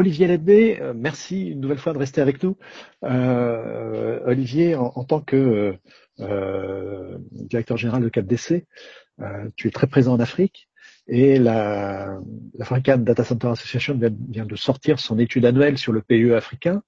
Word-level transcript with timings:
Olivier 0.00 0.28
Ledbé, 0.28 0.80
merci 0.94 1.48
une 1.48 1.60
nouvelle 1.60 1.76
fois 1.76 1.92
de 1.92 1.98
rester 1.98 2.22
avec 2.22 2.42
nous. 2.42 2.56
Olivier, 3.02 4.74
en, 4.74 5.04
tant 5.04 5.20
que 5.20 5.76
directeur 7.30 7.76
général 7.76 8.02
de 8.02 8.08
CapDC, 8.08 8.66
tu 9.56 9.68
es 9.68 9.70
très 9.70 9.86
présent 9.86 10.14
en 10.14 10.20
Afrique 10.20 10.70
et 11.06 11.38
la, 11.38 12.18
l'African 12.54 12.98
Data 12.98 13.24
Center 13.24 13.48
Association 13.48 13.98
vient, 13.98 14.46
de 14.46 14.56
sortir 14.56 15.00
son 15.00 15.18
étude 15.18 15.44
annuelle 15.44 15.76
sur 15.76 15.92
le 15.92 16.02
PE 16.02 16.34
africain. 16.34 16.82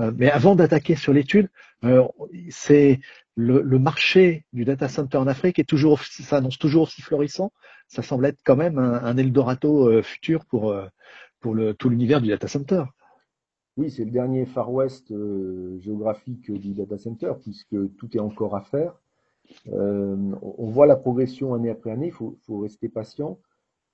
Euh, 0.00 0.10
mais 0.16 0.30
avant 0.30 0.56
d'attaquer 0.56 0.96
sur 0.96 1.12
l'étude, 1.12 1.48
euh, 1.84 2.02
c'est 2.50 3.00
le, 3.36 3.62
marché 3.78 4.46
du 4.54 4.64
data 4.64 4.88
center 4.88 5.18
en 5.18 5.26
Afrique 5.26 5.58
est 5.58 5.68
toujours, 5.68 6.02
s'annonce 6.02 6.58
toujours 6.58 6.84
aussi 6.84 7.02
florissant. 7.02 7.52
Ça 7.86 8.02
semble 8.02 8.24
être 8.26 8.40
quand 8.44 8.56
même 8.56 8.78
un, 8.78 9.16
Eldorado 9.18 9.88
euh, 9.88 10.02
futur 10.02 10.46
pour, 10.46 10.74
tout 11.78 11.88
l'univers 11.88 12.20
du 12.20 12.28
data 12.28 12.48
center. 12.48 12.84
Oui, 13.76 13.90
c'est 13.90 14.04
le 14.04 14.10
dernier 14.10 14.46
Far 14.46 14.72
West 14.72 15.12
géographique 15.78 16.50
du 16.50 16.72
data 16.72 16.96
center 16.96 17.32
puisque 17.42 17.76
tout 17.96 18.16
est 18.16 18.20
encore 18.20 18.56
à 18.56 18.62
faire. 18.62 18.94
on 19.66 20.70
voit 20.70 20.86
la 20.86 20.96
progression 20.96 21.54
année 21.54 21.70
après 21.70 21.90
année, 21.90 22.06
il 22.06 22.12
faut, 22.12 22.58
rester 22.58 22.88
patient. 22.88 23.38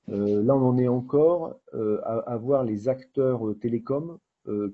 Euh, 0.09 0.43
là, 0.43 0.57
on 0.57 0.69
en 0.69 0.79
est 0.79 0.89
encore 0.89 1.57
euh, 1.75 2.01
à, 2.05 2.37
voir 2.37 2.65
les 2.65 2.89
acteurs 2.89 3.47
euh, 3.47 3.55
télécoms 3.55 4.19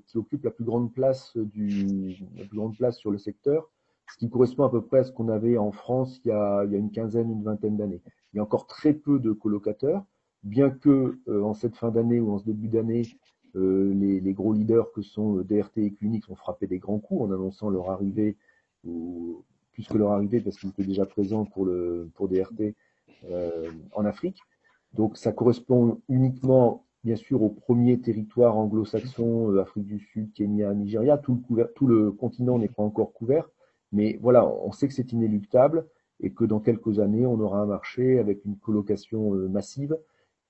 qui 0.07 0.17
occupent 0.17 0.45
la 0.45 0.49
plus 0.49 0.65
grande 0.65 0.91
place 0.91 1.37
du, 1.37 2.17
la 2.35 2.43
plus 2.45 2.57
grande 2.57 2.75
place 2.75 2.97
sur 2.97 3.11
le 3.11 3.19
secteur, 3.19 3.69
ce 4.11 4.17
qui 4.17 4.27
correspond 4.27 4.63
à 4.63 4.71
peu 4.71 4.81
près 4.81 4.97
à 4.97 5.03
ce 5.03 5.11
qu'on 5.11 5.29
avait 5.29 5.59
en 5.59 5.71
France 5.71 6.19
il 6.25 6.29
y 6.29 6.31
a 6.31 6.63
une 6.63 6.89
quinzaine, 6.89 7.29
une 7.29 7.43
vingtaine 7.43 7.77
d'années. 7.77 8.01
Il 8.33 8.37
y 8.37 8.39
a 8.39 8.43
encore 8.43 8.65
très 8.65 8.93
peu 8.93 9.19
de 9.19 9.31
colocateurs, 9.31 10.03
bien 10.43 10.69
que 10.69 11.19
en 11.27 11.53
cette 11.53 11.75
fin 11.75 11.91
d'année 11.91 12.19
ou 12.19 12.31
en 12.31 12.39
ce 12.39 12.45
début 12.45 12.67
d'année, 12.67 13.03
les, 13.55 14.19
les, 14.19 14.33
gros 14.33 14.53
leaders 14.53 14.91
que 14.91 15.01
sont 15.01 15.37
DRT 15.37 15.79
et 15.79 15.91
Qunix 15.91 16.29
ont 16.29 16.35
frappé 16.35 16.67
des 16.67 16.77
grands 16.77 16.99
coups 16.99 17.23
en 17.23 17.31
annonçant 17.31 17.69
leur 17.69 17.89
arrivée, 17.89 18.37
ou 18.85 19.43
plus 19.79 19.87
que 19.87 19.97
leur 19.97 20.11
arrivée 20.11 20.41
parce 20.41 20.57
qu'ils 20.57 20.69
étaient 20.69 20.83
déjà 20.83 21.05
présents 21.05 21.45
pour, 21.45 21.65
DRT 21.65 22.75
euh, 23.25 23.71
en 23.93 24.05
Afrique. 24.05 24.41
Donc 24.93 25.17
ça 25.17 25.31
correspond 25.31 26.01
uniquement, 26.09 26.85
bien 27.03 27.15
sûr, 27.15 27.41
au 27.43 27.49
premier 27.49 27.99
territoire 27.99 28.57
anglo-saxon, 28.57 29.51
euh, 29.51 29.61
Afrique 29.61 29.85
du 29.85 29.99
Sud, 29.99 30.33
Kenya, 30.33 30.73
Nigeria. 30.73 31.17
Tout 31.17 31.41
le, 31.49 32.11
continent 32.11 32.59
n'est 32.59 32.69
pas 32.69 32.83
encore 32.83 33.13
couvert. 33.13 33.49
Mais 33.91 34.19
voilà, 34.21 34.47
on 34.47 34.71
sait 34.71 34.87
que 34.87 34.93
c'est 34.93 35.11
inéluctable 35.13 35.87
et 36.19 36.31
que 36.31 36.43
dans 36.43 36.59
quelques 36.59 36.99
années, 36.99 37.25
on 37.25 37.39
aura 37.39 37.61
un 37.61 37.65
marché 37.65 38.19
avec 38.19 38.43
une 38.45 38.57
colocation 38.57 39.33
euh, 39.35 39.47
massive 39.47 39.97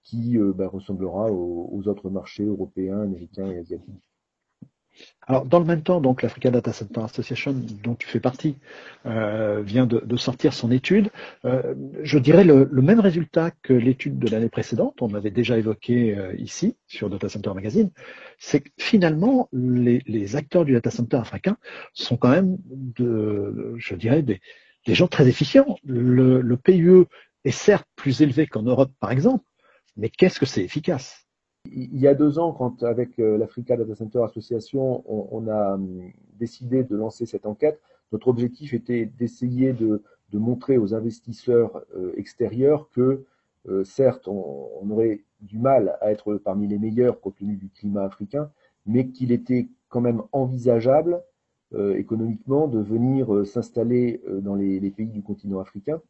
qui 0.09 0.37
euh, 0.37 0.53
ben, 0.53 0.67
ressemblera 0.67 1.31
aux, 1.31 1.81
autres 1.87 2.09
marchés 2.09 2.45
européens, 2.45 3.01
américains 3.01 3.49
et 3.51 3.59
asiatiques. 3.59 4.03
Alors, 5.27 5.45
dans 5.45 5.59
le 5.59 5.65
même 5.65 5.83
temps, 5.83 6.01
donc 6.01 6.23
l'Africa 6.23 6.51
Data 6.51 6.73
Center 6.73 7.01
Association, 7.01 7.55
dont 7.83 7.95
tu 7.95 8.07
fais 8.07 8.19
partie, 8.19 8.57
euh, 9.05 9.61
vient 9.61 9.85
de, 9.85 10.17
sortir 10.17 10.53
son 10.53 10.71
étude. 10.71 11.09
Euh, 11.45 11.73
je 12.01 12.17
dirais 12.19 12.43
le, 12.43 12.67
même 12.81 12.99
résultat 12.99 13.51
que 13.61 13.71
l'étude 13.71 14.19
de 14.19 14.27
l'année 14.27 14.49
précédente, 14.49 15.01
on 15.01 15.13
avait 15.13 15.31
déjà 15.31 15.57
évoqué 15.57 16.17
ici 16.37 16.75
sur 16.87 17.09
Data 17.09 17.29
Center 17.29 17.53
Magazine, 17.53 17.91
c'est 18.39 18.61
que 18.61 18.69
finalement 18.77 19.47
les, 19.53 20.35
acteurs 20.35 20.65
du 20.65 20.73
data 20.73 20.91
center 20.91 21.17
africain 21.17 21.55
sont 21.93 22.17
quand 22.17 22.31
même, 22.31 22.57
je 22.97 23.95
dirais, 23.95 24.21
des, 24.23 24.41
gens 24.87 25.07
très 25.07 25.29
efficients. 25.29 25.77
Le, 25.85 26.41
le 26.41 26.57
PIE 26.57 27.05
est 27.45 27.51
certes 27.51 27.87
plus 27.95 28.21
élevé 28.21 28.47
qu'en 28.47 28.63
Europe, 28.63 28.91
par 28.99 29.11
exemple, 29.11 29.45
mais 29.97 30.09
qu'est-ce 30.09 30.39
que 30.39 30.45
c'est 30.45 30.63
efficace? 30.63 31.25
Il 31.65 31.99
y 31.99 32.07
a 32.07 32.15
deux 32.15 32.39
ans, 32.39 32.53
quand 32.53 32.83
avec 32.83 33.19
euh, 33.19 33.37
l'Africa 33.37 33.75
Data 33.75 33.93
Center 33.93 34.23
Association, 34.23 35.03
on, 35.07 35.47
a 35.47 35.73
hum, 35.73 36.11
décidé 36.39 36.83
de 36.83 36.95
lancer 36.95 37.25
cette 37.25 37.45
enquête, 37.45 37.81
notre 38.11 38.27
objectif 38.27 38.73
était 38.73 39.05
d'essayer 39.05 39.73
de, 39.73 40.01
montrer 40.31 40.77
aux 40.77 40.93
investisseurs 40.93 41.83
euh, 41.95 42.13
extérieurs 42.15 42.89
que, 42.91 43.25
euh, 43.67 43.83
certes, 43.83 44.27
on, 44.27 44.89
aurait 44.89 45.23
du 45.41 45.57
mal 45.57 45.97
à 46.01 46.11
être 46.11 46.35
parmi 46.35 46.67
les 46.67 46.77
meilleurs 46.77 47.19
compte 47.19 47.35
tenu 47.35 47.55
du 47.55 47.69
climat 47.69 48.03
africain, 48.03 48.51
mais 48.85 49.09
qu'il 49.09 49.31
était 49.31 49.67
quand 49.89 50.01
même 50.01 50.23
envisageable 50.31 51.21
économiquement 51.95 52.67
de 52.67 52.79
venir 52.79 53.45
s'installer 53.45 54.23
dans 54.27 54.55
les, 54.55 54.89
pays 54.89 55.09
du 55.09 55.21
continent 55.21 55.59
africain. 55.59 56.01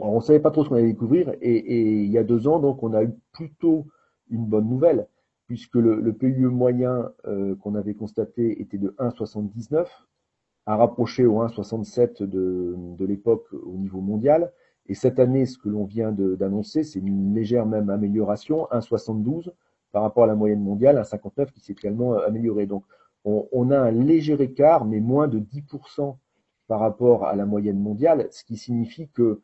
On 0.00 0.16
ne 0.16 0.20
savait 0.20 0.40
pas 0.40 0.50
trop 0.50 0.64
ce 0.64 0.68
qu'on 0.68 0.76
allait 0.76 0.86
découvrir, 0.86 1.32
et, 1.40 2.02
il 2.02 2.10
y 2.10 2.18
a 2.18 2.24
deux 2.24 2.48
ans, 2.48 2.58
donc, 2.58 2.82
on 2.82 2.92
a 2.94 3.04
eu 3.04 3.10
plutôt 3.32 3.86
une 4.30 4.46
bonne 4.46 4.68
nouvelle, 4.68 5.06
puisque 5.46 5.74
le, 5.74 6.00
le 6.00 6.12
PIE 6.12 6.40
moyen 6.40 7.10
euh, 7.26 7.54
qu'on 7.56 7.74
avait 7.74 7.94
constaté 7.94 8.60
était 8.62 8.78
de 8.78 8.94
1,79, 8.98 9.86
à 10.66 10.76
rapprocher 10.76 11.26
au 11.26 11.42
1,67 11.42 12.22
de, 12.22 13.04
l'époque 13.04 13.46
au 13.52 13.76
niveau 13.76 14.00
mondial. 14.00 14.52
Et 14.86 14.94
cette 14.94 15.18
année, 15.18 15.46
ce 15.46 15.58
que 15.58 15.68
l'on 15.68 15.84
vient 15.84 16.12
d'annoncer, 16.12 16.84
c'est 16.84 16.98
une 16.98 17.34
légère 17.34 17.66
même 17.66 17.90
amélioration, 17.90 18.68
1,72 18.70 19.50
par 19.92 20.02
rapport 20.02 20.24
à 20.24 20.26
la 20.28 20.34
moyenne 20.36 20.62
mondiale, 20.62 20.96
1,59 20.96 21.50
qui 21.50 21.60
s'est 21.60 21.74
réellement 21.80 22.14
amélioré. 22.18 22.66
Donc, 22.66 22.84
on, 23.24 23.70
a 23.70 23.78
un 23.78 23.90
léger 23.90 24.40
écart, 24.40 24.84
mais 24.84 25.00
moins 25.00 25.28
de 25.28 25.40
10% 25.40 26.16
par 26.68 26.80
rapport 26.80 27.26
à 27.26 27.34
la 27.34 27.44
moyenne 27.44 27.78
mondiale, 27.78 28.28
ce 28.30 28.44
qui 28.44 28.56
signifie 28.56 29.08
que, 29.08 29.22
euh, 29.22 29.42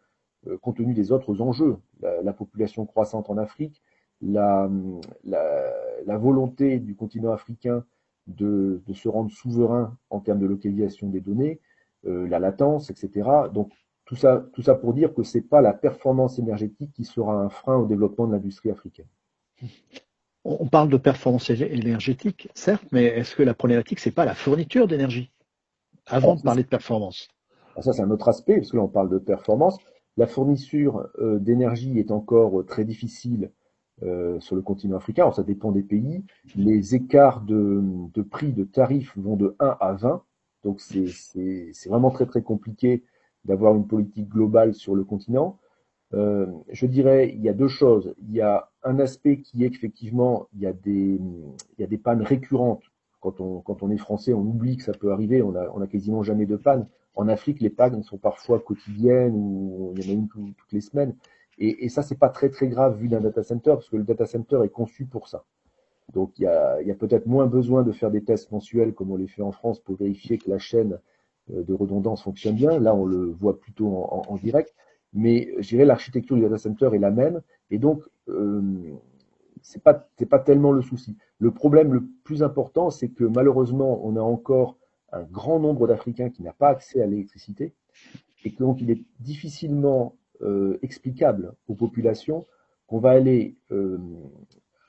compte 0.63 0.77
tenu 0.77 0.95
des 0.95 1.13
autres 1.13 1.41
enjeux, 1.41 1.77
la, 2.01 2.23
la 2.23 2.33
population 2.33 2.87
croissante 2.87 3.31
en 3.31 3.37
Afrique, 3.37 3.83
la, 4.23 4.71
la, 5.25 6.19
volonté 6.19 6.79
du 6.79 6.95
continent 6.95 7.33
africain 7.33 7.85
de, 8.27 8.83
de, 8.87 8.95
se 8.95 9.09
rendre 9.09 9.31
souverain 9.31 9.97
en 10.11 10.21
termes 10.21 10.41
de 10.41 10.47
localisation 10.47 11.09
des 11.09 11.21
données, 11.21 11.61
euh, 12.07 12.27
la 12.29 12.39
latence, 12.39 12.91
etc. 12.91 13.29
Donc 13.53 13.73
tout 14.05 14.17
ça, 14.17 14.47
tout 14.53 14.63
ça 14.63 14.75
pour 14.75 14.95
dire 14.95 15.15
que 15.15 15.23
c'est 15.23 15.43
pas 15.43 15.61
la 15.61 15.73
performance 15.73 16.39
énergétique 16.39 16.93
qui 16.93 17.05
sera 17.05 17.35
un 17.35 17.49
frein 17.49 17.77
au 17.77 17.87
développement 17.87 18.27
de 18.27 18.33
l'industrie 18.33 18.71
africaine. 18.71 19.07
On 20.45 20.69
parle 20.69 20.89
de 20.89 20.97
performance 20.97 21.51
énergétique, 21.51 22.49
certes, 22.55 22.87
mais 22.93 23.05
est-ce 23.05 23.35
que 23.35 23.43
la 23.43 23.55
problématique 23.55 23.99
c'est 23.99 24.13
pas 24.13 24.25
la 24.25 24.35
fourniture 24.35 24.87
d'énergie? 24.87 25.33
Avant 26.07 26.37
de 26.37 26.43
parler 26.43 26.63
de 26.63 26.69
performance 26.69 27.29
Ça 27.81 27.93
c'est 27.93 28.03
un 28.03 28.11
autre 28.11 28.29
aspect 28.29 28.57
parce 28.59 28.71
que 28.71 28.77
là 28.77 28.85
on 28.85 28.89
parle 28.89 29.11
de 29.11 29.19
performance. 29.19 29.77
La 30.17 30.27
fourniture 30.27 31.09
euh, 31.19 31.39
d'énergie 31.39 31.99
est 31.99 32.11
encore 32.11 32.65
très 32.67 32.85
difficile 32.85 33.51
euh, 34.03 34.39
sur 34.41 34.57
le 34.57 34.63
continent 34.63 34.97
africain. 34.97 35.31
Ça 35.33 35.43
dépend 35.43 35.73
des 35.73 35.83
pays. 35.83 36.25
Les 36.55 36.95
écarts 36.95 37.43
de, 37.43 37.83
prix, 38.31 38.53
de 38.53 38.65
tarifs 38.65 39.17
vont 39.17 39.37
de 39.37 39.57
1 39.59 39.77
à 39.81 39.93
20. 39.93 40.23
Donc, 40.65 40.81
c'est 40.81 41.89
vraiment 41.89 42.11
très, 42.11 42.27
très 42.27 42.43
compliqué 42.43 43.05
d'avoir 43.45 43.75
une 43.75 43.87
politique 43.87 44.29
globale 44.29 44.75
sur 44.75 44.95
le 44.95 45.05
continent. 45.05 45.59
Euh, 46.15 46.47
je 46.71 46.87
dirais, 46.87 47.33
il 47.35 47.43
y 47.43 47.49
a 47.49 47.53
deux 47.53 47.69
choses. 47.69 48.15
Il 48.23 48.33
y 48.33 48.41
a 48.41 48.71
un 48.83 48.99
aspect 48.99 49.41
qui 49.41 49.65
est 49.65 49.71
qu'effectivement, 49.71 50.49
il 50.55 50.61
y 50.61 50.67
a 50.67 50.73
des 50.73 51.99
pannes 51.99 52.23
récurrentes. 52.23 52.85
Quand 53.21 53.41
on, 53.41 53.91
est 53.91 53.97
français, 53.97 54.33
on 54.33 54.43
oublie 54.43 54.77
que 54.77 54.85
ça 54.85 54.93
peut 54.93 55.13
arriver. 55.13 55.43
On 55.43 55.55
a, 55.55 55.87
quasiment 55.87 56.23
jamais 56.23 56.47
de 56.47 56.57
panne. 56.57 56.87
En 57.15 57.29
Afrique, 57.29 57.61
les 57.61 57.71
pannes 57.71 58.03
sont 58.03 58.19
parfois 58.19 58.61
quotidiennes 58.61 59.35
ou 59.35 59.95
il 59.97 60.05
y 60.05 60.09
en 60.09 60.13
a 60.13 60.15
une 60.15 60.29
toutes 60.29 60.73
les 60.73 60.81
semaines. 60.81 61.17
Et, 61.59 61.85
et 61.85 61.89
ça, 61.89 62.03
c'est 62.03 62.19
pas 62.19 62.29
très 62.29 62.51
très 62.51 62.69
grave 62.69 62.99
vu 62.99 63.09
d'un 63.09 63.21
data 63.21 63.43
center, 63.43 63.71
parce 63.71 63.89
que 63.89 63.97
le 63.97 64.05
data 64.05 64.27
center 64.27 64.61
est 64.65 64.69
conçu 64.69 65.07
pour 65.07 65.29
ça. 65.29 65.45
Donc 66.13 66.39
il 66.39 66.43
y 66.43 66.47
a, 66.47 66.95
peut-être 66.95 67.27
moins 67.27 67.47
besoin 67.47 67.83
de 67.83 67.93
faire 67.93 68.11
des 68.11 68.23
tests 68.23 68.53
mensuels 68.53 68.95
comme 68.95 69.11
on 69.11 69.17
les 69.17 69.27
fait 69.27 69.43
en 69.43 69.53
France 69.53 69.81
pour 69.81 69.97
vérifier 69.97 70.39
que 70.39 70.49
la 70.49 70.59
chaîne 70.59 70.99
euh, 71.51 71.63
de 71.65 71.75
redondance 71.75 72.23
fonctionne 72.23 72.55
bien. 72.55 72.79
Là, 72.79 72.95
on 72.95 73.05
le 73.05 73.27
voit 73.27 73.59
plutôt 73.59 73.89
en, 73.89 74.23
en, 74.29 74.37
direct. 74.37 74.75
Mais 75.13 75.53
je 75.59 75.69
dirais 75.69 75.85
l'architecture 75.85 76.37
du 76.37 76.43
data 76.43 76.59
center 76.59 76.91
est 76.93 76.99
la 76.99 77.11
même, 77.11 77.41
et 77.71 77.79
donc 77.79 78.03
euh, 78.29 78.61
c'est 79.67 79.83
pas 79.83 79.95
pas 80.31 80.39
tellement 80.39 80.71
le 80.71 80.81
souci. 80.81 81.17
Le 81.39 81.51
problème 81.51 81.93
le 81.93 82.07
plus 82.23 82.45
important, 82.45 82.91
c'est 82.91 83.09
que 83.09 83.25
malheureusement, 83.25 84.01
on 84.05 84.17
a 84.17 84.21
encore 84.21 84.79
un 85.13 85.25
grand 85.25 85.59
nombre 85.59 85.89
d'Africains 85.89 86.31
qui 86.31 86.43
n'a 86.45 86.53
pas 86.53 86.69
accès 86.69 87.03
à 87.03 87.07
l'électricité, 87.07 87.75
et 88.45 88.53
que 88.53 88.59
donc 88.59 88.81
il 88.81 88.91
est 88.93 89.03
difficilement 89.19 90.17
euh, 90.43 90.79
explicable 90.83 91.55
aux 91.67 91.75
populations 91.75 92.47
qu'on 92.87 93.01
va 93.01 93.11
aller 93.11 93.57
euh, 93.73 93.99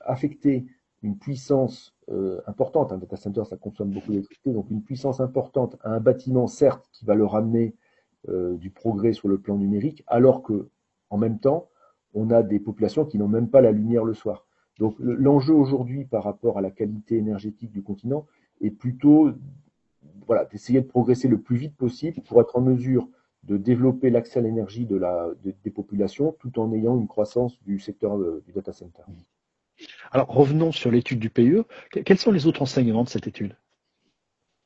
affecter 0.02 0.66
une 1.02 1.18
puissance 1.18 1.96
euh, 2.10 2.40
importante, 2.46 2.92
un 2.92 2.98
data 2.98 3.16
center 3.16 3.42
ça 3.50 3.56
consomme 3.56 3.90
beaucoup 3.90 4.10
d'électricité, 4.10 4.52
donc 4.52 4.70
une 4.70 4.82
puissance 4.84 5.18
importante 5.20 5.76
à 5.82 5.90
un 5.90 6.00
bâtiment 6.00 6.46
certes 6.46 6.88
qui 6.92 7.04
va 7.04 7.14
leur 7.14 7.34
amener 7.34 7.74
du 8.26 8.70
progrès 8.70 9.14
sur 9.14 9.28
le 9.28 9.38
plan 9.38 9.56
numérique, 9.56 10.02
alors 10.06 10.42
que 10.42 10.68
en 11.08 11.16
même 11.16 11.38
temps 11.38 11.70
on 12.14 12.30
a 12.30 12.42
des 12.42 12.58
populations 12.58 13.06
qui 13.06 13.16
n'ont 13.16 13.28
même 13.28 13.48
pas 13.48 13.62
la 13.62 13.72
lumière 13.72 14.04
le 14.04 14.12
soir. 14.12 14.47
Donc 14.78 14.96
l'enjeu 14.98 15.54
aujourd'hui 15.54 16.04
par 16.04 16.24
rapport 16.24 16.58
à 16.58 16.60
la 16.60 16.70
qualité 16.70 17.16
énergétique 17.16 17.72
du 17.72 17.82
continent 17.82 18.26
est 18.60 18.70
plutôt 18.70 19.32
voilà, 20.26 20.44
d'essayer 20.44 20.80
de 20.80 20.86
progresser 20.86 21.28
le 21.28 21.40
plus 21.40 21.56
vite 21.56 21.76
possible 21.76 22.20
pour 22.22 22.40
être 22.40 22.56
en 22.56 22.60
mesure 22.60 23.08
de 23.44 23.56
développer 23.56 24.10
l'accès 24.10 24.38
à 24.38 24.42
l'énergie 24.42 24.84
de 24.84 24.96
la, 24.96 25.30
des 25.42 25.70
populations 25.70 26.36
tout 26.38 26.58
en 26.58 26.72
ayant 26.72 26.98
une 26.98 27.08
croissance 27.08 27.60
du 27.62 27.78
secteur 27.78 28.16
euh, 28.16 28.42
du 28.46 28.52
data 28.52 28.72
center. 28.72 29.02
Alors 30.10 30.28
revenons 30.28 30.72
sur 30.72 30.90
l'étude 30.90 31.18
du 31.18 31.30
PE. 31.30 31.64
Quels 32.04 32.18
sont 32.18 32.32
les 32.32 32.46
autres 32.46 32.62
enseignements 32.62 33.04
de 33.04 33.08
cette 33.08 33.26
étude? 33.26 33.56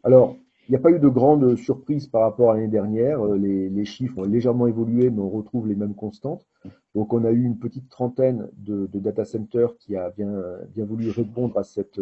Alors, 0.02 0.36
il 0.68 0.72
n'y 0.72 0.76
a 0.76 0.80
pas 0.80 0.90
eu 0.90 1.00
de 1.00 1.08
grande 1.08 1.56
surprise 1.56 2.06
par 2.06 2.22
rapport 2.22 2.52
à 2.52 2.54
l'année 2.54 2.68
dernière. 2.68 3.24
Euh, 3.24 3.36
les, 3.36 3.84
chiffres 3.84 4.18
ont 4.18 4.24
légèrement 4.24 4.66
évolué, 4.68 5.10
mais 5.10 5.20
on 5.20 5.28
retrouve 5.28 5.66
les 5.66 5.74
mêmes 5.74 5.94
constantes. 5.94 6.46
Donc, 6.94 7.12
on 7.12 7.24
a 7.24 7.30
eu 7.30 7.42
une 7.42 7.58
petite 7.58 7.88
trentaine 7.88 8.48
de, 8.56 8.86
data 8.94 9.24
centers 9.24 9.76
qui 9.78 9.96
a 9.96 10.10
bien, 10.10 10.30
voulu 10.76 11.10
répondre 11.10 11.58
à 11.58 11.64
cette, 11.64 12.00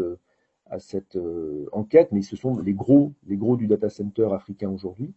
à 0.66 0.78
cette 0.78 1.16
euh, 1.16 1.66
enquête, 1.72 2.12
mais 2.12 2.22
ce 2.22 2.36
sont 2.36 2.58
les 2.60 2.74
gros, 2.74 3.12
les 3.26 3.36
gros 3.36 3.56
du 3.56 3.66
data 3.66 3.88
center 3.88 4.28
africain 4.32 4.68
aujourd'hui. 4.70 5.14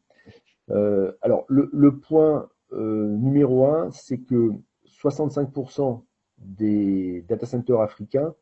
Euh, 0.70 1.12
alors, 1.22 1.46
le, 1.50 1.98
point 1.98 2.48
numéro 2.72 3.68
un, 3.68 3.92
c'est 3.92 4.20
que 4.20 4.52
65% 4.88 6.02
des 6.40 7.24
data 7.28 7.46
centers 7.46 7.82
africains 7.82 8.34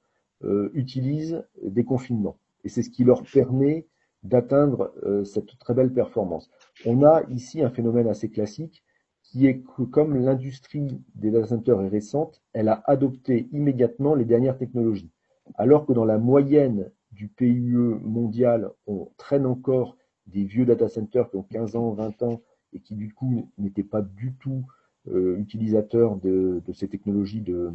utilisent 0.73 1.43
des 1.61 1.83
confinements. 1.83 2.37
Et 2.63 2.69
c'est 2.69 2.81
ce 2.81 2.89
qui 2.89 3.03
leur 3.03 3.23
permet 3.23 3.87
d'atteindre 4.23 4.93
euh, 5.03 5.23
cette 5.23 5.57
très 5.57 5.73
belle 5.73 5.93
performance. 5.93 6.49
On 6.85 7.03
a 7.03 7.23
ici 7.29 7.61
un 7.61 7.69
phénomène 7.69 8.07
assez 8.07 8.29
classique 8.29 8.83
qui 9.23 9.47
est 9.47 9.61
que 9.61 9.83
comme 9.83 10.17
l'industrie 10.17 11.01
des 11.15 11.31
data 11.31 11.47
centers 11.47 11.81
est 11.81 11.87
récente, 11.87 12.41
elle 12.53 12.67
a 12.67 12.83
adopté 12.85 13.47
immédiatement 13.51 14.15
les 14.15 14.25
dernières 14.25 14.57
technologies. 14.57 15.11
Alors 15.55 15.85
que 15.85 15.93
dans 15.93 16.05
la 16.05 16.17
moyenne 16.17 16.91
du 17.11 17.27
PUE 17.27 17.99
mondial, 18.01 18.71
on 18.87 19.09
traîne 19.17 19.45
encore 19.45 19.97
des 20.27 20.43
vieux 20.43 20.65
data 20.65 20.87
centers 20.87 21.29
qui 21.29 21.37
ont 21.37 21.43
15 21.43 21.75
ans, 21.75 21.91
20 21.91 22.23
ans 22.23 22.41
et 22.73 22.79
qui 22.79 22.95
du 22.95 23.13
coup 23.13 23.49
n'étaient 23.57 23.83
pas 23.83 24.01
du 24.01 24.33
tout 24.35 24.65
euh, 25.07 25.37
utilisateurs 25.37 26.15
de, 26.17 26.61
ces 26.73 26.87
technologies 26.87 27.41
de, 27.41 27.71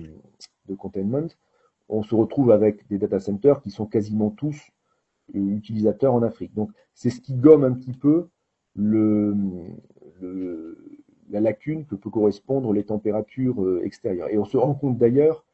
de 0.67 0.75
containment, 0.75 1.29
on 1.89 2.03
se 2.03 2.15
retrouve 2.15 2.51
avec 2.51 2.87
des 2.89 2.99
data 2.99 3.19
centers 3.19 3.61
qui 3.63 3.71
sont 3.71 3.87
quasiment 3.87 4.31
tous 4.31 4.71
utilisateurs 5.35 6.15
en 6.15 6.23
Afrique. 6.23 6.55
Donc 6.55 6.71
c'est 6.95 7.11
ce 7.11 7.21
qui 7.21 7.35
gomme 7.35 7.65
un 7.65 7.73
petit 7.73 7.93
peu 7.93 8.29
la 11.31 11.41
lacune 11.41 11.87
que 11.87 11.95
peut 11.95 12.11
correspondre 12.11 12.73
les 12.73 12.85
températures 12.85 13.63
euh, 13.63 13.83
extérieures. 13.85 14.29
Et 14.31 14.39
on 14.39 14.45
se 14.45 14.57
rend 14.57 14.75
compte 14.75 14.99
d'ailleurs, 14.99 15.45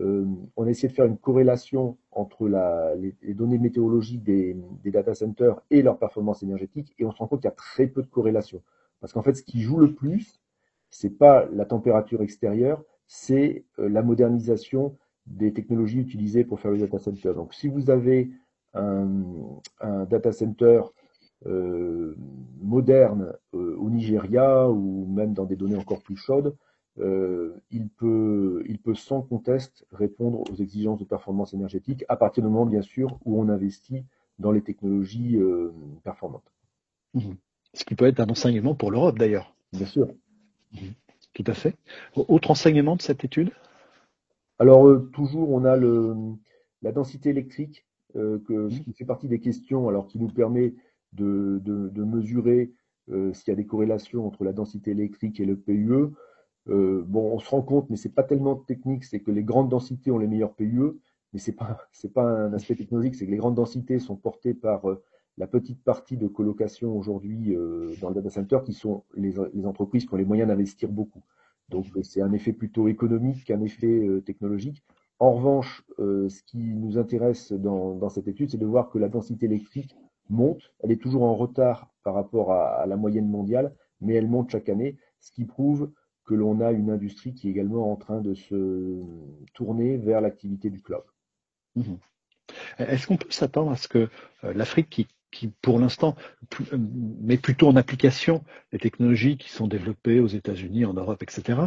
euh, 0.00 0.24
on 0.56 0.66
a 0.66 0.70
essayé 0.70 0.88
de 0.88 0.94
faire 0.94 1.06
une 1.06 1.18
corrélation 1.18 1.96
entre 2.10 2.48
les, 2.48 3.34
données 3.34 3.58
météorologiques 3.58 4.22
des, 4.22 4.56
data 4.84 5.14
centers 5.14 5.60
et 5.70 5.82
leur 5.82 5.98
performance 5.98 6.42
énergétique, 6.42 6.94
et 6.98 7.04
on 7.04 7.12
se 7.12 7.18
rend 7.18 7.28
compte 7.28 7.40
qu'il 7.40 7.48
y 7.48 7.52
a 7.52 7.56
très 7.56 7.86
peu 7.86 8.02
de 8.02 8.08
corrélation. 8.08 8.62
Parce 9.00 9.12
qu'en 9.12 9.22
fait, 9.22 9.34
ce 9.34 9.42
qui 9.42 9.60
joue 9.60 9.78
le 9.78 9.94
plus, 9.94 10.40
c'est 10.90 11.10
pas 11.10 11.46
la 11.52 11.64
température 11.64 12.22
extérieure, 12.22 12.82
c'est 13.06 13.64
euh, 13.78 13.88
la 13.88 14.02
modernisation 14.02 14.96
des 15.26 15.52
technologies 15.52 16.00
utilisées 16.00 16.44
pour 16.44 16.60
faire 16.60 16.70
le 16.70 16.78
data 16.78 16.98
center. 16.98 17.32
Donc, 17.34 17.54
si 17.54 17.68
vous 17.68 17.90
avez 17.90 18.30
un, 18.74 20.04
data 20.06 20.32
center 20.32 20.82
euh, 21.46 22.14
moderne 22.60 23.32
euh, 23.54 23.76
au 23.76 23.90
Nigeria 23.90 24.68
ou 24.70 25.06
même 25.06 25.34
dans 25.34 25.44
des 25.44 25.56
données 25.56 25.76
encore 25.76 26.02
plus 26.02 26.16
chaudes, 26.16 26.56
euh, 26.98 27.56
il, 27.70 27.88
peut, 27.88 28.62
il 28.68 28.78
peut 28.78 28.94
sans 28.94 29.22
conteste 29.22 29.86
répondre 29.90 30.42
aux 30.50 30.54
exigences 30.54 31.00
de 31.00 31.04
performance 31.04 31.52
énergétique 31.54 32.04
à 32.08 32.16
partir 32.16 32.44
du 32.44 32.48
moment, 32.48 32.66
bien 32.66 32.82
sûr, 32.82 33.18
où 33.24 33.40
on 33.40 33.48
investit 33.48 34.04
dans 34.38 34.52
les 34.52 34.62
technologies 34.62 35.38
performantes. 36.04 36.50
Mmh. 37.14 37.32
Ce 37.74 37.84
qui 37.84 37.94
peut 37.94 38.06
être 38.06 38.20
un 38.20 38.28
enseignement 38.28 38.74
pour 38.74 38.90
l'Europe 38.90 39.18
d'ailleurs. 39.18 39.54
Bien 39.72 39.86
sûr. 39.86 40.08
Mmh. 40.72 40.78
Tout 41.34 41.44
à 41.46 41.54
fait. 41.54 41.76
Autre 42.14 42.50
enseignement 42.50 42.96
de 42.96 43.02
cette 43.02 43.24
étude? 43.24 43.50
Alors, 44.58 44.86
toujours, 45.12 45.50
on 45.50 45.64
a 45.64 45.76
le, 45.76 46.14
la 46.82 46.92
densité 46.92 47.30
électrique 47.30 47.86
que, 48.14 48.66
mmh. 48.66 48.80
qui 48.84 48.92
fait 48.92 49.04
partie 49.04 49.28
des 49.28 49.40
questions, 49.40 49.88
alors 49.88 50.06
qui 50.06 50.18
nous 50.18 50.28
permet 50.28 50.74
de, 51.12 51.60
de, 51.64 52.04
mesurer 52.04 52.72
euh, 53.10 53.32
s'il 53.32 53.48
y 53.48 53.52
a 53.52 53.56
des 53.56 53.66
corrélations 53.66 54.26
entre 54.26 54.44
la 54.44 54.52
densité 54.52 54.92
électrique 54.92 55.40
et 55.40 55.44
le 55.44 55.56
PUE. 55.56 56.12
Euh, 56.68 57.02
bon, 57.06 57.34
on 57.34 57.38
se 57.38 57.50
rend 57.50 57.62
compte, 57.62 57.90
mais 57.90 57.96
c'est 57.96 58.14
pas 58.14 58.22
tellement 58.22 58.56
technique, 58.56 59.04
c'est 59.04 59.20
que 59.20 59.30
les 59.30 59.42
grandes 59.42 59.68
densités 59.68 60.10
ont 60.10 60.18
les 60.18 60.28
meilleurs 60.28 60.54
PUE, 60.54 61.00
mais 61.32 61.38
c'est 61.38 61.52
pas 61.52 61.78
c'est 61.92 62.12
pas 62.12 62.24
un 62.24 62.52
aspect 62.52 62.76
technologique, 62.76 63.14
c'est 63.14 63.26
que 63.26 63.30
les 63.30 63.36
grandes 63.36 63.56
densités 63.56 63.98
sont 63.98 64.16
portées 64.16 64.54
par 64.54 64.82
la 65.38 65.46
petite 65.46 65.82
partie 65.82 66.16
de 66.16 66.28
colocation 66.28 66.96
aujourd'hui 66.96 67.56
dans 68.00 68.10
le 68.10 68.14
data 68.14 68.30
center, 68.30 68.58
qui 68.64 68.74
sont 68.74 69.04
les, 69.14 69.34
les, 69.54 69.66
entreprises 69.66 70.04
qui 70.04 70.12
ont 70.12 70.18
les 70.18 70.26
moyens 70.26 70.48
d'investir 70.48 70.90
beaucoup. 70.90 71.22
Donc 71.70 71.86
c'est 72.02 72.20
un 72.20 72.32
effet 72.32 72.52
plutôt 72.52 72.86
économique 72.86 73.44
qu'un 73.44 73.62
effet 73.62 74.06
technologique. 74.26 74.84
En 75.22 75.34
revanche, 75.34 75.84
euh, 76.00 76.28
ce 76.28 76.42
qui 76.42 76.58
nous 76.58 76.98
intéresse 76.98 77.52
dans, 77.52 78.08
cette 78.08 78.26
étude, 78.26 78.50
c'est 78.50 78.58
de 78.58 78.66
voir 78.66 78.90
que 78.90 78.98
la 78.98 79.08
densité 79.08 79.46
électrique 79.46 79.94
monte. 80.28 80.72
Elle 80.80 80.90
est 80.90 81.00
toujours 81.00 81.22
en 81.22 81.36
retard 81.36 81.92
par 82.02 82.14
rapport 82.14 82.50
à, 82.50 82.84
la 82.86 82.96
moyenne 82.96 83.28
mondiale, 83.28 83.72
mais 84.00 84.14
elle 84.14 84.26
monte 84.26 84.50
chaque 84.50 84.68
année, 84.68 84.96
ce 85.20 85.30
qui 85.30 85.44
prouve 85.44 85.92
que 86.24 86.34
l'on 86.34 86.60
a 86.60 86.72
une 86.72 86.90
industrie 86.90 87.34
qui 87.34 87.46
est 87.46 87.52
également 87.52 87.92
en 87.92 87.94
train 87.94 88.20
de 88.20 88.34
se 88.34 89.00
tourner 89.54 89.96
vers 89.96 90.20
l'activité 90.20 90.70
du 90.70 90.82
cloud. 90.82 91.04
Mhm. 91.76 91.98
Est-ce 92.78 93.06
qu'on 93.06 93.16
peut 93.16 93.30
s'attendre 93.30 93.70
à 93.70 93.76
ce 93.76 93.86
que 93.86 94.08
euh, 94.42 94.52
l'Afrique, 94.54 95.06
qui, 95.30 95.52
pour 95.62 95.78
l'instant 95.78 96.16
euh, 96.72 96.78
met 97.20 97.36
plutôt 97.36 97.68
en 97.68 97.76
application 97.76 98.42
les 98.72 98.80
technologies 98.80 99.36
qui 99.36 99.50
sont 99.50 99.68
développées 99.68 100.18
aux 100.18 100.26
États-Unis, 100.26 100.84
en 100.84 100.94
Europe, 100.94 101.22
etc., 101.22 101.60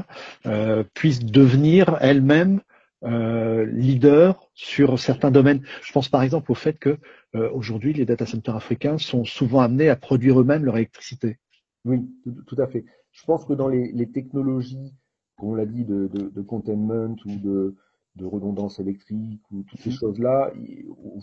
puisse 0.94 1.24
devenir 1.24 1.98
elle-même 2.02 2.60
euh, 3.03 3.65
leader 3.65 4.50
sur 4.53 4.97
certains 5.00 5.31
domaines. 5.31 5.62
Je 5.81 5.92
pense 5.92 6.09
par 6.09 6.24
exemple 6.24 6.51
au 6.51 6.56
fait 6.56 6.80
que 6.80 6.97
euh, 7.36 7.50
aujourd'hui 7.51 7.94
les 7.94 8.06
data 8.06 8.25
centers 8.25 8.56
africains 8.56 8.97
sont 8.97 9.25
souvent 9.25 9.59
amenés 9.59 9.89
à 9.89 9.95
produire 9.95 10.39
eux-mêmes 10.39 10.65
leur 10.65 10.77
électricité. 10.77 11.38
Oui, 11.83 12.09
tout, 12.47 12.56
à 12.57 12.68
fait. 12.68 12.86
Je 13.12 13.24
pense 13.25 13.45
que 13.45 13.53
dans 13.53 13.68
les, 13.68 14.09
technologies, 14.12 14.95
comme 15.38 15.50
on 15.50 15.56
l'a 15.56 15.68
dit, 15.68 15.86
de, 15.86 16.42
containment 16.42 17.15
ou 17.25 17.36
de, 17.36 17.75
redondance 18.24 18.80
électrique 18.80 19.42
ou 19.51 19.63
toutes 19.63 19.81
ces 19.81 19.92
mhm. 19.92 19.95
choses-là, 19.97 20.51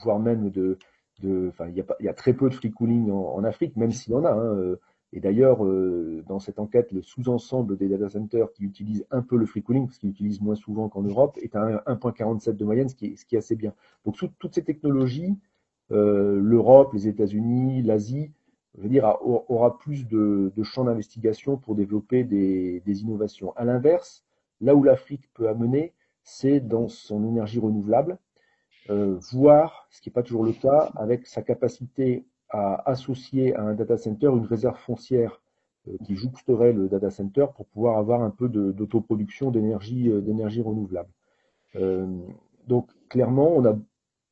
voire 0.04 0.20
même 0.20 0.50
de, 0.50 0.78
enfin, 1.48 1.68
il 1.68 1.84
y, 2.00 2.08
a, 2.08 2.14
très 2.14 2.32
peu 2.32 2.48
de 2.48 2.54
free 2.54 2.70
cooling 2.70 3.10
en, 3.10 3.42
Afrique, 3.44 3.76
même 3.76 3.92
s'il 3.92 4.12
y 4.12 4.16
en 4.16 4.24
a. 4.24 4.30
Hein, 4.30 4.56
euh, 4.56 4.76
et 5.12 5.20
d'ailleurs, 5.20 5.64
euh, 5.64 6.22
dans 6.26 6.38
cette 6.38 6.58
enquête, 6.58 6.90
le 6.92 7.02
sous-ensemble 7.02 7.76
des 7.76 7.88
data 7.88 8.08
centers 8.08 8.50
qui 8.52 8.64
utilisent 8.64 9.04
un 9.10 9.22
peu 9.22 9.36
le 9.36 9.44
free 9.44 9.62
cooling, 9.62 9.86
parce 9.86 9.98
qu'ils 9.98 10.10
utilisent 10.10 10.40
moins 10.40 10.54
souvent 10.54 10.88
qu'en 10.88 11.02
Europe, 11.02 11.38
est 11.42 11.54
à 11.54 11.82
1.47 11.86 12.56
de 12.56 12.64
moyenne, 12.64 12.88
ce 12.88 12.94
qui, 12.94 13.06
est, 13.06 13.16
ce 13.16 13.26
qui 13.26 13.34
est 13.34 13.38
assez 13.38 13.56
bien. 13.56 13.74
Donc 14.06 14.16
toutes 14.38 14.54
ces 14.54 14.64
technologies, 14.64 15.36
euh, 15.90 16.40
l'Europe, 16.40 16.94
les 16.94 17.08
États-Unis, 17.08 17.82
l'Asie, 17.82 18.30
je 18.78 18.82
veux 18.82 18.88
dire, 18.88 19.18
aura 19.22 19.76
plus 19.76 20.08
de, 20.08 20.50
champs 20.62 20.84
d'investigation 20.84 21.58
pour 21.58 21.74
développer 21.74 22.24
des, 22.24 22.80
des 22.86 23.02
innovations. 23.02 23.52
À 23.54 23.66
l'inverse, 23.66 24.24
là 24.62 24.74
où 24.74 24.82
l'Afrique 24.82 25.28
peut 25.34 25.48
amener, 25.48 25.92
c'est 26.22 26.60
dans 26.60 26.88
son 26.88 27.26
énergie 27.26 27.58
renouvelable, 27.58 28.18
euh, 28.90 29.18
voire, 29.32 29.86
ce 29.90 30.00
qui 30.00 30.08
n'est 30.08 30.12
pas 30.12 30.22
toujours 30.22 30.44
le 30.44 30.52
cas, 30.52 30.90
avec 30.96 31.26
sa 31.26 31.42
capacité 31.42 32.24
à 32.52 32.88
associer 32.88 33.54
à 33.54 33.62
un 33.62 33.74
data 33.74 33.96
center 33.96 34.28
une 34.28 34.46
réserve 34.46 34.78
foncière 34.78 35.40
euh, 35.88 35.96
qui 36.04 36.14
jouxterait 36.14 36.72
le 36.72 36.88
data 36.88 37.10
center 37.10 37.46
pour 37.56 37.66
pouvoir 37.66 37.98
avoir 37.98 38.22
un 38.22 38.30
peu 38.30 38.48
d'autoproduction 38.48 39.50
d'énergie 39.50 40.10
euh, 40.10 40.62
renouvelable. 40.62 41.10
Euh, 41.76 42.06
donc 42.68 42.88
clairement, 43.08 43.50
on 43.56 43.64
a 43.64 43.76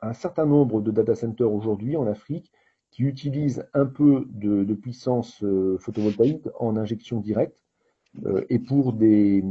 un 0.03 0.13
certain 0.13 0.47
nombre 0.47 0.81
de 0.81 0.91
data 0.91 1.15
centers 1.15 1.53
aujourd'hui 1.53 1.97
en 1.97 2.07
Afrique 2.07 2.53
qui 2.91 3.03
utilisent 3.03 3.67
un 3.75 3.87
peu 3.87 4.27
de, 4.31 4.75
puissance 4.75 5.45
photovoltaïque 5.79 6.49
en 6.59 6.77
injection 6.77 7.21
directe 7.21 7.57
et 8.49 8.59
pour 8.59 8.93
des, 8.93 9.43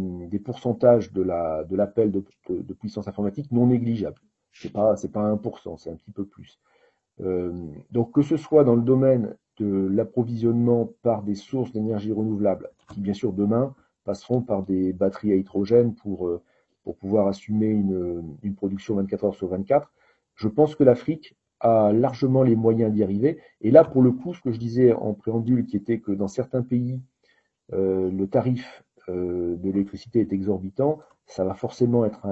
pourcentages 0.44 1.14
de 1.14 1.22
l'appel 1.22 2.12
de, 2.12 2.74
puissance 2.74 3.08
informatique 3.08 3.52
non 3.52 3.68
négligeables. 3.68 4.20
C'est 4.52 4.74
pas 4.74 4.98
c'est 4.98 5.12
pas 5.12 5.34
1%, 5.34 5.78
c'est 5.78 5.92
un 5.92 5.96
petit 5.96 6.12
peu 6.12 6.26
plus. 6.26 6.60
Euh, 7.22 7.52
donc 7.92 8.14
que 8.14 8.22
ce 8.22 8.38
soit 8.38 8.64
dans 8.64 8.76
le 8.76 8.82
domaine 8.82 9.36
de 9.58 9.88
l'approvisionnement 9.92 10.94
par 11.02 11.24
des 11.24 11.36
sources 11.36 11.72
d'énergie 11.72 12.12
renouvelable, 12.12 12.70
qui 12.90 13.02
bien 13.02 13.14
sûr 13.14 13.34
demain 13.34 13.76
passeront 14.06 14.42
par 14.42 14.64
des 14.64 14.94
batteries 14.94 15.34
à 15.34 15.36
hydrogène 15.36 15.94
pour, 15.96 16.28
euh, 16.28 16.42
pour 16.84 16.96
pouvoir 16.96 17.28
assumer 17.28 17.68
une, 17.68 18.38
une 18.42 18.56
production 18.56 18.96
24 18.96 19.26
heures 19.26 19.36
sur 19.36 19.50
24, 19.50 19.92
je 20.36 20.48
pense 20.48 20.76
que 20.76 20.84
l'Afrique 20.84 21.36
a 21.60 21.92
largement 21.92 22.44
les 22.44 22.56
moyens 22.56 22.94
d'y 22.94 23.04
arriver. 23.04 23.40
Et 23.62 23.72
là, 23.72 23.84
pour 23.84 24.02
le 24.02 24.12
coup, 24.12 24.34
ce 24.34 24.42
que 24.42 24.52
je 24.52 24.60
disais 24.60 24.94
en 24.94 25.14
préambule, 25.14 25.66
qui 25.66 25.76
était 25.76 26.00
que 26.00 26.14
dans 26.14 26.30
certains 26.30 26.62
pays, 26.62 27.02
euh, 27.74 28.10
le 28.10 28.28
tarif 28.28 28.84
de 29.10 29.60
l'électricité 29.64 30.22
est 30.22 30.34
exorbitant, 30.34 31.00
ça 31.30 31.44
va 31.44 31.54
forcément 31.54 32.06
être 32.06 32.26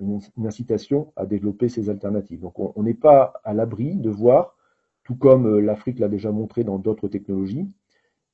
une, 0.00 0.46
incitation 0.46 1.12
à 1.16 1.26
développer 1.26 1.68
ces 1.68 1.90
alternatives. 1.90 2.40
Donc 2.40 2.58
on 2.58 2.82
n'est 2.82 2.94
pas 2.94 3.34
à 3.44 3.52
l'abri 3.52 3.96
de 3.96 4.08
voir, 4.08 4.56
tout 5.04 5.16
comme 5.16 5.46
euh, 5.46 5.60
l'Afrique 5.60 5.98
l'a 5.98 6.08
déjà 6.08 6.32
montré 6.32 6.64
dans 6.64 6.78
d'autres 6.78 7.08
technologies, 7.08 7.68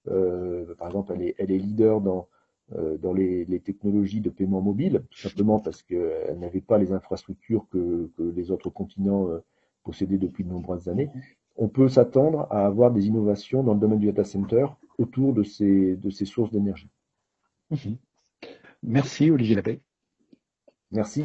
euh, 0.08 0.74
par 0.76 0.88
exemple 0.88 1.12
elle 1.38 1.50
est, 1.50 1.58
leader 1.58 2.00
dans, 2.00 2.28
les, 3.12 3.60
technologies 3.64 4.20
de 4.20 4.30
paiement 4.30 4.60
mobile, 4.60 5.02
tout 5.10 5.18
simplement 5.18 5.58
parce 5.58 5.82
qu'elles 5.82 6.38
n'avaient 6.38 6.60
pas 6.60 6.78
les 6.78 6.92
infrastructures 6.92 7.66
que, 7.70 8.10
les 8.18 8.50
autres 8.52 8.70
continents 8.70 9.28
possédaient 9.82 10.18
depuis 10.18 10.44
de 10.44 10.50
nombreuses 10.50 10.88
années. 10.88 11.10
On 11.56 11.68
peut 11.68 11.88
s'attendre 11.88 12.46
à 12.50 12.66
avoir 12.66 12.92
des 12.92 13.08
innovations 13.08 13.64
dans 13.64 13.74
le 13.74 13.80
domaine 13.80 13.98
du 13.98 14.06
data 14.06 14.22
center 14.22 14.66
autour 14.98 15.32
de 15.32 15.42
ces 15.42 16.24
sources 16.24 16.52
d'énergie. 16.52 16.88
Mhm. 17.70 17.98
Merci 18.82 19.30
Olivier 19.30 19.54
Labbé. 19.56 19.80
Merci. 20.90 21.24